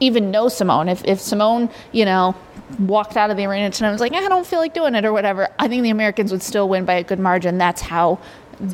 even 0.00 0.30
no 0.30 0.48
Simone, 0.48 0.88
if, 0.88 1.04
if 1.04 1.20
Simone, 1.20 1.70
you 1.92 2.04
know, 2.04 2.34
walked 2.78 3.16
out 3.16 3.30
of 3.30 3.36
the 3.36 3.44
arena 3.44 3.70
tonight 3.70 3.88
and 3.88 3.94
was 3.94 4.00
like, 4.00 4.12
I 4.12 4.28
don't 4.28 4.46
feel 4.46 4.58
like 4.58 4.74
doing 4.74 4.94
it 4.94 5.04
or 5.04 5.12
whatever, 5.12 5.48
I 5.58 5.68
think 5.68 5.82
the 5.82 5.90
Americans 5.90 6.32
would 6.32 6.42
still 6.42 6.68
win 6.68 6.84
by 6.84 6.94
a 6.94 7.04
good 7.04 7.18
margin. 7.18 7.58
That's 7.58 7.82
how 7.82 8.18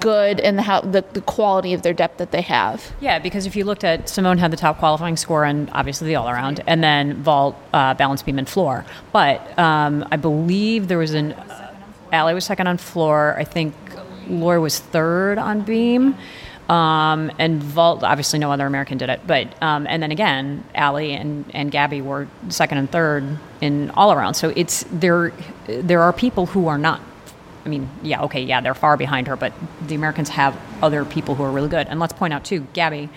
good 0.01 0.41
and 0.41 0.61
how 0.61 0.81
the, 0.81 1.05
the 1.13 1.21
quality 1.21 1.73
of 1.73 1.83
their 1.83 1.93
depth 1.93 2.19
that 2.19 2.33
they 2.33 2.43
have. 2.43 2.93
Yeah, 3.01 3.19
because 3.19 3.47
if 3.47 3.57
you 3.57 3.65
looked 3.65 3.85
at 3.85 4.09
Simone 4.09 4.39
had 4.39 4.51
the 4.51 4.57
top 4.57 4.79
qualifying 4.79 5.17
score 5.17 5.45
and 5.45 5.71
obviously 5.71 6.09
the 6.09 6.17
all 6.17 6.29
around, 6.29 6.63
and 6.67 6.83
then 6.83 7.15
vault, 7.23 7.57
uh, 7.73 7.95
balance 7.95 8.23
beam, 8.23 8.39
and 8.39 8.49
floor. 8.49 8.85
But 9.13 9.57
um, 9.59 10.07
I 10.11 10.17
believe 10.17 10.89
there 10.89 10.99
was 10.99 11.15
an. 11.15 11.35
Aly 12.13 12.35
was 12.35 12.45
second 12.45 12.69
on 12.69 12.79
floor. 12.79 13.35
I 13.37 13.45
think 13.45 13.75
Laura 14.29 14.61
was 14.61 14.79
third 14.79 15.39
on 15.39 15.63
beam. 15.63 16.17
Um, 16.69 17.31
and 17.39 17.63
vault, 17.63 18.03
obviously, 18.03 18.41
no 18.41 18.51
other 18.51 18.67
American 18.67 18.99
did 18.99 19.09
it. 19.09 19.21
But 19.27 19.61
um, 19.63 19.87
and 19.87 20.03
then 20.03 20.11
again, 20.11 20.65
Aly 20.75 21.13
and, 21.13 21.45
and 21.55 21.71
Gabby 21.71 22.01
were 22.01 22.27
second 22.49 22.79
and 22.79 22.91
third 22.91 23.39
in 23.61 23.91
all 23.91 24.13
around. 24.13 24.35
So 24.35 24.53
it's 24.57 24.85
there. 24.91 25.33
There 25.67 26.03
are 26.03 26.13
people 26.13 26.47
who 26.47 26.67
are 26.67 26.79
not. 26.79 27.01
I 27.65 27.69
mean, 27.69 27.89
yeah, 28.03 28.23
okay, 28.23 28.43
yeah, 28.43 28.61
they're 28.61 28.75
far 28.75 28.97
behind 28.97 29.27
her, 29.27 29.37
but 29.37 29.53
the 29.89 29.97
Americans 29.97 30.29
have 30.29 30.57
other 30.83 31.05
people 31.05 31.35
who 31.35 31.43
are 31.43 31.51
really 31.51 31.69
good. 31.69 31.89
And 31.89 31.99
let's 31.99 32.13
point 32.13 32.33
out 32.33 32.45
too, 32.45 32.67
Gabby. 32.73 33.09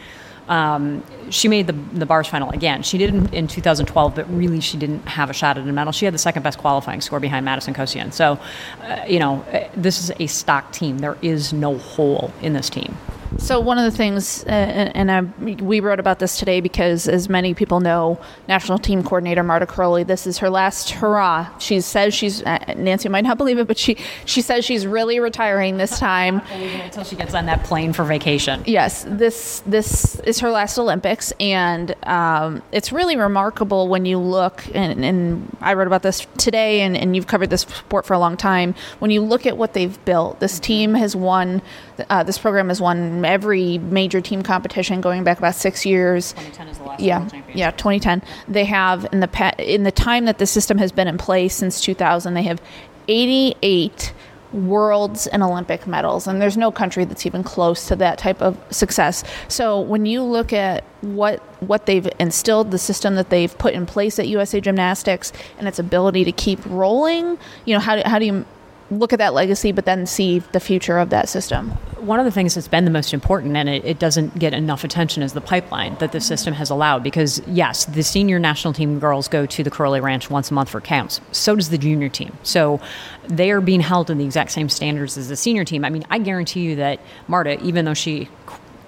Um, 0.49 1.03
she 1.29 1.47
made 1.47 1.67
the, 1.67 1.73
the 1.73 2.05
bars 2.05 2.27
final 2.27 2.49
again. 2.49 2.81
She 2.81 2.97
did 2.97 3.13
in, 3.13 3.33
in 3.33 3.47
2012, 3.47 4.15
but 4.15 4.29
really 4.35 4.59
she 4.59 4.77
didn't 4.77 5.07
have 5.07 5.29
a 5.29 5.33
shot 5.33 5.57
at 5.57 5.67
a 5.67 5.71
medal. 5.71 5.93
She 5.93 6.05
had 6.05 6.13
the 6.13 6.19
second 6.19 6.41
best 6.41 6.57
qualifying 6.57 7.01
score 7.01 7.19
behind 7.19 7.45
Madison 7.45 7.73
Kocian. 7.73 8.11
So, 8.11 8.39
uh, 8.81 9.05
you 9.07 9.19
know, 9.19 9.45
this 9.75 10.03
is 10.03 10.11
a 10.19 10.27
stock 10.27 10.73
team. 10.73 10.97
There 10.97 11.17
is 11.21 11.53
no 11.53 11.77
hole 11.77 12.33
in 12.41 12.53
this 12.53 12.69
team. 12.69 12.97
So 13.37 13.59
one 13.59 13.77
of 13.77 13.83
the 13.83 13.95
things, 13.95 14.43
uh, 14.45 14.49
and 14.49 15.11
I, 15.11 15.21
we 15.61 15.79
wrote 15.79 15.99
about 15.99 16.19
this 16.19 16.37
today 16.37 16.61
because, 16.61 17.07
as 17.07 17.29
many 17.29 17.53
people 17.53 17.79
know, 17.79 18.19
national 18.47 18.79
team 18.79 19.03
coordinator 19.03 19.43
Marta 19.43 19.65
Karolyi, 19.65 20.05
this 20.05 20.25
is 20.25 20.39
her 20.39 20.49
last 20.49 20.89
hurrah. 20.89 21.47
She 21.59 21.79
says 21.81 22.13
she's 22.13 22.43
uh, 22.43 22.73
Nancy 22.75 23.07
might 23.09 23.23
not 23.23 23.37
believe 23.37 23.59
it, 23.59 23.67
but 23.67 23.77
she 23.77 23.97
she 24.25 24.41
says 24.41 24.65
she's 24.65 24.87
really 24.87 25.19
retiring 25.19 25.77
this 25.77 25.99
time 25.99 26.41
until 26.51 27.03
she 27.03 27.15
gets 27.15 27.33
on 27.33 27.45
that 27.45 27.63
plane 27.63 27.93
for 27.93 28.03
vacation. 28.03 28.63
Yes, 28.65 29.05
this 29.07 29.61
this 29.65 30.19
is 30.21 30.39
her 30.39 30.49
last 30.49 30.77
Olympics, 30.77 31.31
and 31.39 31.95
um, 32.07 32.61
it's 32.71 32.91
really 32.91 33.15
remarkable 33.15 33.87
when 33.87 34.05
you 34.05 34.17
look. 34.17 34.63
And, 34.73 35.05
and 35.05 35.57
I 35.61 35.73
wrote 35.73 35.87
about 35.87 36.03
this 36.03 36.25
today, 36.37 36.81
and, 36.81 36.97
and 36.97 37.15
you've 37.15 37.27
covered 37.27 37.49
this 37.49 37.61
sport 37.61 38.05
for 38.05 38.13
a 38.13 38.19
long 38.19 38.37
time. 38.37 38.75
When 38.99 39.11
you 39.11 39.21
look 39.21 39.45
at 39.45 39.57
what 39.57 39.73
they've 39.73 40.03
built, 40.05 40.39
this 40.39 40.59
team 40.59 40.93
has 40.95 41.15
won. 41.15 41.61
Uh, 42.09 42.23
this 42.23 42.37
program 42.37 42.69
has 42.69 42.79
won 42.79 43.18
every 43.25 43.77
major 43.77 44.21
team 44.21 44.43
competition 44.43 45.01
going 45.01 45.23
back 45.23 45.37
about 45.37 45.55
six 45.55 45.85
years. 45.85 46.33
2010 46.33 46.67
is 46.67 46.77
the 46.77 46.83
last 46.83 46.99
yeah, 47.01 47.29
yeah, 47.53 47.71
2010. 47.71 48.21
They 48.47 48.65
have 48.65 49.07
in 49.11 49.19
the 49.19 49.27
pa- 49.27 49.55
in 49.57 49.83
the 49.83 49.91
time 49.91 50.25
that 50.25 50.37
the 50.37 50.45
system 50.45 50.77
has 50.77 50.91
been 50.91 51.07
in 51.07 51.17
place 51.17 51.55
since 51.55 51.81
2000, 51.81 52.33
they 52.33 52.43
have 52.43 52.61
88 53.07 54.13
worlds 54.51 55.27
and 55.27 55.43
Olympic 55.43 55.85
medals, 55.85 56.27
and 56.27 56.41
there's 56.41 56.57
no 56.57 56.71
country 56.71 57.05
that's 57.05 57.25
even 57.25 57.43
close 57.43 57.87
to 57.87 57.95
that 57.97 58.17
type 58.17 58.41
of 58.41 58.57
success. 58.71 59.23
So 59.47 59.79
when 59.79 60.05
you 60.05 60.23
look 60.23 60.53
at 60.53 60.83
what 61.01 61.39
what 61.61 61.85
they've 61.85 62.07
instilled, 62.19 62.71
the 62.71 62.79
system 62.79 63.15
that 63.15 63.29
they've 63.29 63.55
put 63.57 63.73
in 63.73 63.85
place 63.85 64.17
at 64.19 64.27
USA 64.27 64.59
Gymnastics, 64.59 65.31
and 65.57 65.67
its 65.67 65.79
ability 65.79 66.23
to 66.25 66.31
keep 66.31 66.59
rolling, 66.65 67.37
you 67.65 67.73
know, 67.73 67.79
how 67.79 67.95
do, 67.95 68.01
how 68.05 68.19
do 68.19 68.25
you 68.25 68.45
look 68.91 69.13
at 69.13 69.19
that 69.19 69.33
legacy, 69.33 69.71
but 69.71 69.85
then 69.85 70.05
see 70.05 70.39
the 70.39 70.59
future 70.59 70.97
of 70.97 71.09
that 71.09 71.29
system. 71.29 71.69
One 71.99 72.19
of 72.19 72.25
the 72.25 72.31
things 72.31 72.55
that's 72.55 72.67
been 72.67 72.85
the 72.85 72.91
most 72.91 73.13
important, 73.13 73.55
and 73.55 73.69
it, 73.69 73.85
it, 73.85 73.99
doesn't 73.99 74.39
get 74.39 74.53
enough 74.53 74.83
attention, 74.83 75.21
is 75.21 75.33
the 75.33 75.41
pipeline 75.41 75.95
that 75.95 76.11
the 76.11 76.21
system 76.21 76.53
has 76.53 76.69
allowed. 76.69 77.03
Because, 77.03 77.41
yes, 77.47 77.85
the 77.85 78.03
senior 78.03 78.39
national 78.39 78.73
team 78.73 78.99
girls 78.99 79.27
go 79.27 79.45
to 79.45 79.63
the 79.63 79.69
Karolyi 79.69 80.01
Ranch 80.01 80.29
once 80.29 80.49
a 80.49 80.53
month 80.53 80.69
for 80.69 80.81
camps. 80.81 81.21
So 81.31 81.55
does 81.55 81.69
the 81.69 81.77
junior 81.77 82.09
team. 82.09 82.37
So 82.43 82.79
they 83.27 83.51
are 83.51 83.61
being 83.61 83.81
held 83.81 84.09
in 84.09 84.17
the 84.17 84.25
exact 84.25 84.51
same 84.51 84.69
standards 84.69 85.17
as 85.17 85.29
the 85.29 85.35
senior 85.35 85.65
team. 85.65 85.85
I 85.85 85.89
mean, 85.89 86.05
I 86.09 86.19
guarantee 86.19 86.61
you 86.61 86.75
that 86.77 86.99
Marta, 87.27 87.61
even 87.63 87.85
though 87.85 87.93
she 87.93 88.29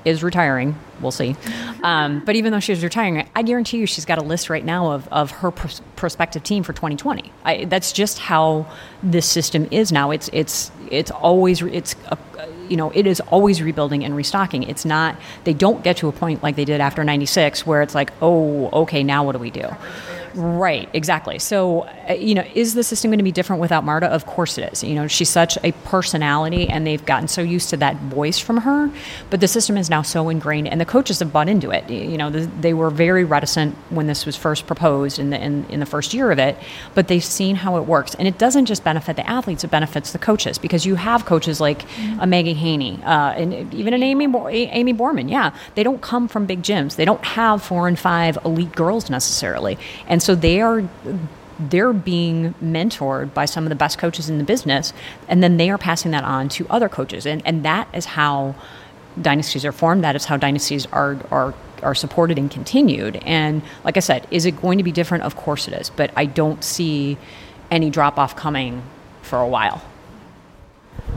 is 0.06 0.24
retiring. 0.24 0.76
We'll 1.00 1.12
see. 1.12 1.36
Um, 1.84 2.24
but 2.26 2.36
even 2.36 2.52
though 2.52 2.60
she's 2.60 2.84
retiring, 2.84 3.28
I 3.36 3.42
guarantee 3.42 3.78
you 3.78 3.86
she's 3.86 4.06
got 4.06 4.18
a 4.18 4.24
list 4.24 4.50
right 4.50 4.64
now 4.64 4.92
of, 4.92 5.08
of 5.10 5.32
her 5.32 5.52
pr- 5.52 5.82
prospective 5.96 6.44
team 6.44 6.64
for 6.64 6.74
2020. 6.74 7.32
I, 7.44 7.66
that's 7.66 7.92
just 7.92 8.20
how 8.20 8.72
this 9.02 9.26
system 9.26 9.68
is 9.72 9.92
now. 9.92 10.12
It's 10.12 10.30
it's 10.34 10.72
it's 10.90 11.12
always 11.12 11.62
it's 11.62 11.96
a, 12.08 12.18
you 12.70 12.78
know 12.78 12.92
it 12.94 13.08
is 13.08 13.20
always 13.22 13.62
rebuilding 13.62 14.04
and 14.04 14.16
restocking. 14.16 14.64
It's 14.64 14.86
not 14.86 15.18
they 15.44 15.54
don't 15.54 15.84
get 15.84 15.98
to 15.98 16.08
a 16.08 16.12
point 16.12 16.44
like 16.44 16.56
they 16.56 16.66
did 16.66 16.82
after 16.82 17.04
96 17.04 17.66
where 17.66 17.82
it's 17.82 17.96
like 17.96 18.12
oh 18.22 18.70
okay 18.82 19.04
now 19.04 19.24
what 19.24 19.34
do 19.34 19.40
we 19.40 19.52
do? 19.52 19.68
Right, 20.34 20.90
exactly. 20.94 21.40
So, 21.40 21.82
uh, 22.10 22.14
you 22.14 22.36
know, 22.36 22.46
is 22.54 22.74
the 22.74 22.84
system 22.84 23.12
going 23.12 23.20
to 23.20 23.24
be 23.24 23.32
different 23.32 23.62
without 23.62 23.84
Marta? 23.84 24.08
Of 24.08 24.26
course 24.26 24.58
it 24.58 24.72
is. 24.72 24.84
You 24.84 24.96
know, 24.96 25.08
she's 25.08 25.30
such 25.30 25.58
a 25.64 25.72
personality 25.84 26.70
and 26.70 26.88
they've 26.88 27.06
gotten 27.06 27.28
so 27.28 27.42
used 27.42 27.70
to 27.72 27.78
that 27.78 27.98
voice 27.98 28.40
from 28.40 28.58
her. 28.58 28.90
But 29.30 29.42
the 29.42 29.48
system 29.48 29.78
is 29.78 29.90
now 29.90 30.02
so 30.02 30.30
ingrained 30.30 30.68
and 30.68 30.80
the 30.80 30.86
coaches 30.86 31.20
have 31.20 31.34
bought 31.34 31.50
into 31.50 31.72
it. 31.72 31.90
You 31.90 32.18
know, 32.18 32.30
they 32.30 32.74
were 32.74 32.90
very 32.90 33.24
reticent 33.24 33.76
when 33.90 34.08
this 34.08 34.26
was 34.26 34.36
first 34.36 34.68
proposed 34.68 35.20
in 35.20 35.32
the, 35.32 35.44
in, 35.44 35.66
in 35.66 35.80
the 35.80 35.86
first 35.86 36.14
year 36.14 36.32
of 36.32 36.40
it, 36.40 36.58
but 36.96 37.08
they've 37.08 37.24
seen 37.24 37.56
how 37.56 37.78
it 37.78 37.84
works. 37.84 38.16
And 38.16 38.28
it 38.28 38.38
doesn't 38.38 38.66
just 38.66 38.84
benefit 38.84 39.16
the 39.16 39.28
athletes, 39.30 39.64
it 39.64 39.72
benefits 39.72 40.12
the 40.12 40.20
coaches 40.20 40.58
because 40.58 40.86
you 40.86 40.96
have 40.96 41.26
coaches 41.26 41.60
like 41.60 41.84
mm-hmm. 41.84 42.20
a 42.20 42.28
Maggie 42.28 42.54
Haney 42.54 43.00
uh, 43.04 43.34
and 43.34 43.74
even 43.74 43.94
an 43.94 44.04
Aimee, 44.04 44.28
Aimee 44.72 44.94
Boorman. 44.94 45.30
Yeah, 45.30 45.56
they 45.76 45.84
don't 45.84 46.02
come 46.02 46.28
from 46.28 46.46
big 46.46 46.62
gyms, 46.62 46.96
they 46.96 47.06
don't 47.06 47.24
have 47.26 47.62
four 47.62 47.88
and 47.88 47.98
five 47.98 48.38
elite 48.46 48.74
girls 48.74 49.10
necessarily. 49.10 49.78
And 50.08 50.21
and 50.22 50.26
so 50.28 50.36
they 50.36 50.62
are 50.62 50.88
they're 51.60 51.94
being 51.94 52.54
mentored 52.62 53.34
by 53.34 53.46
some 53.46 53.64
of 53.64 53.70
the 53.70 53.76
best 53.76 53.98
coaches 53.98 54.30
in 54.30 54.38
the 54.38 54.44
business 54.44 54.94
and 55.28 55.42
then 55.42 55.58
they 55.58 55.70
are 55.72 55.78
passing 55.78 56.12
that 56.12 56.24
on 56.24 56.48
to 56.50 56.68
other 56.70 56.88
coaches. 56.88 57.26
And 57.26 57.42
and 57.46 57.66
that 57.66 57.88
is 57.94 58.06
how 58.06 58.54
dynasties 59.20 59.66
are 59.66 59.72
formed. 59.72 60.04
That 60.04 60.16
is 60.16 60.26
how 60.26 60.38
dynasties 60.38 60.86
are 60.88 61.18
are 61.32 61.56
are 61.82 61.96
supported 61.96 62.38
and 62.38 62.52
continued. 62.52 63.16
And 63.26 63.64
like 63.84 63.98
i 63.98 64.00
said 64.00 64.28
is 64.30 64.46
it 64.46 64.62
going 64.62 64.78
to 64.78 64.84
be 64.84 64.92
different? 64.92 65.24
Of 65.24 65.36
course 65.36 65.68
it 65.68 65.74
is. 65.74 65.90
But 65.90 66.12
i 66.16 66.26
don't 66.26 66.64
see 66.64 67.18
any 67.72 67.90
drop 67.90 68.20
off 68.20 68.36
coming 68.36 68.84
for 69.24 69.40
a 69.40 69.48
while 69.48 69.82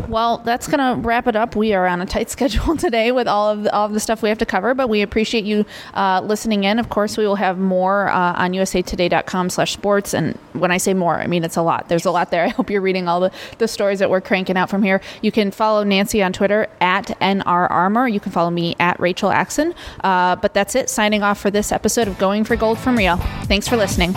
well, 0.09 0.39
that's 0.39 0.67
going 0.69 0.79
to 0.79 1.01
wrap 1.07 1.27
it 1.27 1.37
up. 1.37 1.57
We 1.57 1.73
are 1.73 1.87
on 1.87 2.01
a 2.01 2.07
tight 2.07 2.31
schedule 2.35 2.77
today 2.77 3.13
with 3.13 3.29
all 3.29 3.51
of 3.51 3.65
the, 3.65 3.73
all 3.73 3.87
of 3.87 3.93
the 3.93 4.01
stuff 4.01 4.23
we 4.23 4.29
have 4.29 4.39
to 4.39 4.47
cover, 4.47 4.75
but 4.75 4.89
we 4.89 5.03
appreciate 5.03 5.45
you 5.45 5.65
uh, 5.95 6.21
listening 6.25 6.65
in. 6.65 6.79
Of 6.79 6.89
course, 6.89 7.17
we 7.17 7.27
will 7.27 7.37
have 7.37 7.59
more 7.59 8.09
uh, 8.09 8.35
on 8.35 8.53
usatoday.com 8.53 9.51
slash 9.51 9.73
sports. 9.73 10.15
And 10.15 10.39
when 10.53 10.71
I 10.71 10.79
say 10.79 10.95
more, 10.95 11.17
I 11.17 11.27
mean 11.27 11.45
it's 11.45 11.57
a 11.57 11.63
lot. 11.63 11.89
There's 11.89 12.05
a 12.05 12.11
lot 12.11 12.31
there. 12.31 12.45
I 12.45 12.49
hope 12.49 12.71
you're 12.71 12.81
reading 12.81 13.09
all 13.09 13.21
the, 13.21 13.33
the 13.59 13.69
stories 13.69 13.99
that 14.01 14.11
we're 14.11 14.21
cranking 14.21 14.57
out 14.57 14.71
from 14.71 14.83
here. 14.83 15.01
You 15.23 15.33
can 15.33 15.51
follow 15.51 15.85
Nancy 15.85 16.23
on 16.23 16.33
Twitter 16.33 16.69
at 16.81 17.07
NR 17.21 17.71
Armour. 17.71 18.09
You 18.09 18.21
can 18.21 18.33
follow 18.33 18.51
me 18.51 18.77
at 18.79 18.99
Rachel 19.01 19.31
Axon. 19.31 19.75
Uh, 20.03 20.37
but 20.37 20.55
that's 20.55 20.75
it. 20.75 20.91
Signing 20.91 21.23
off 21.23 21.41
for 21.41 21.51
this 21.51 21.73
episode 21.73 22.09
of 22.09 22.19
Going 22.19 22.45
for 22.45 22.57
Gold 22.57 22.79
from 22.79 22.97
Rio. 22.97 23.17
Thanks 23.45 23.69
for 23.69 23.77
listening. 23.77 24.15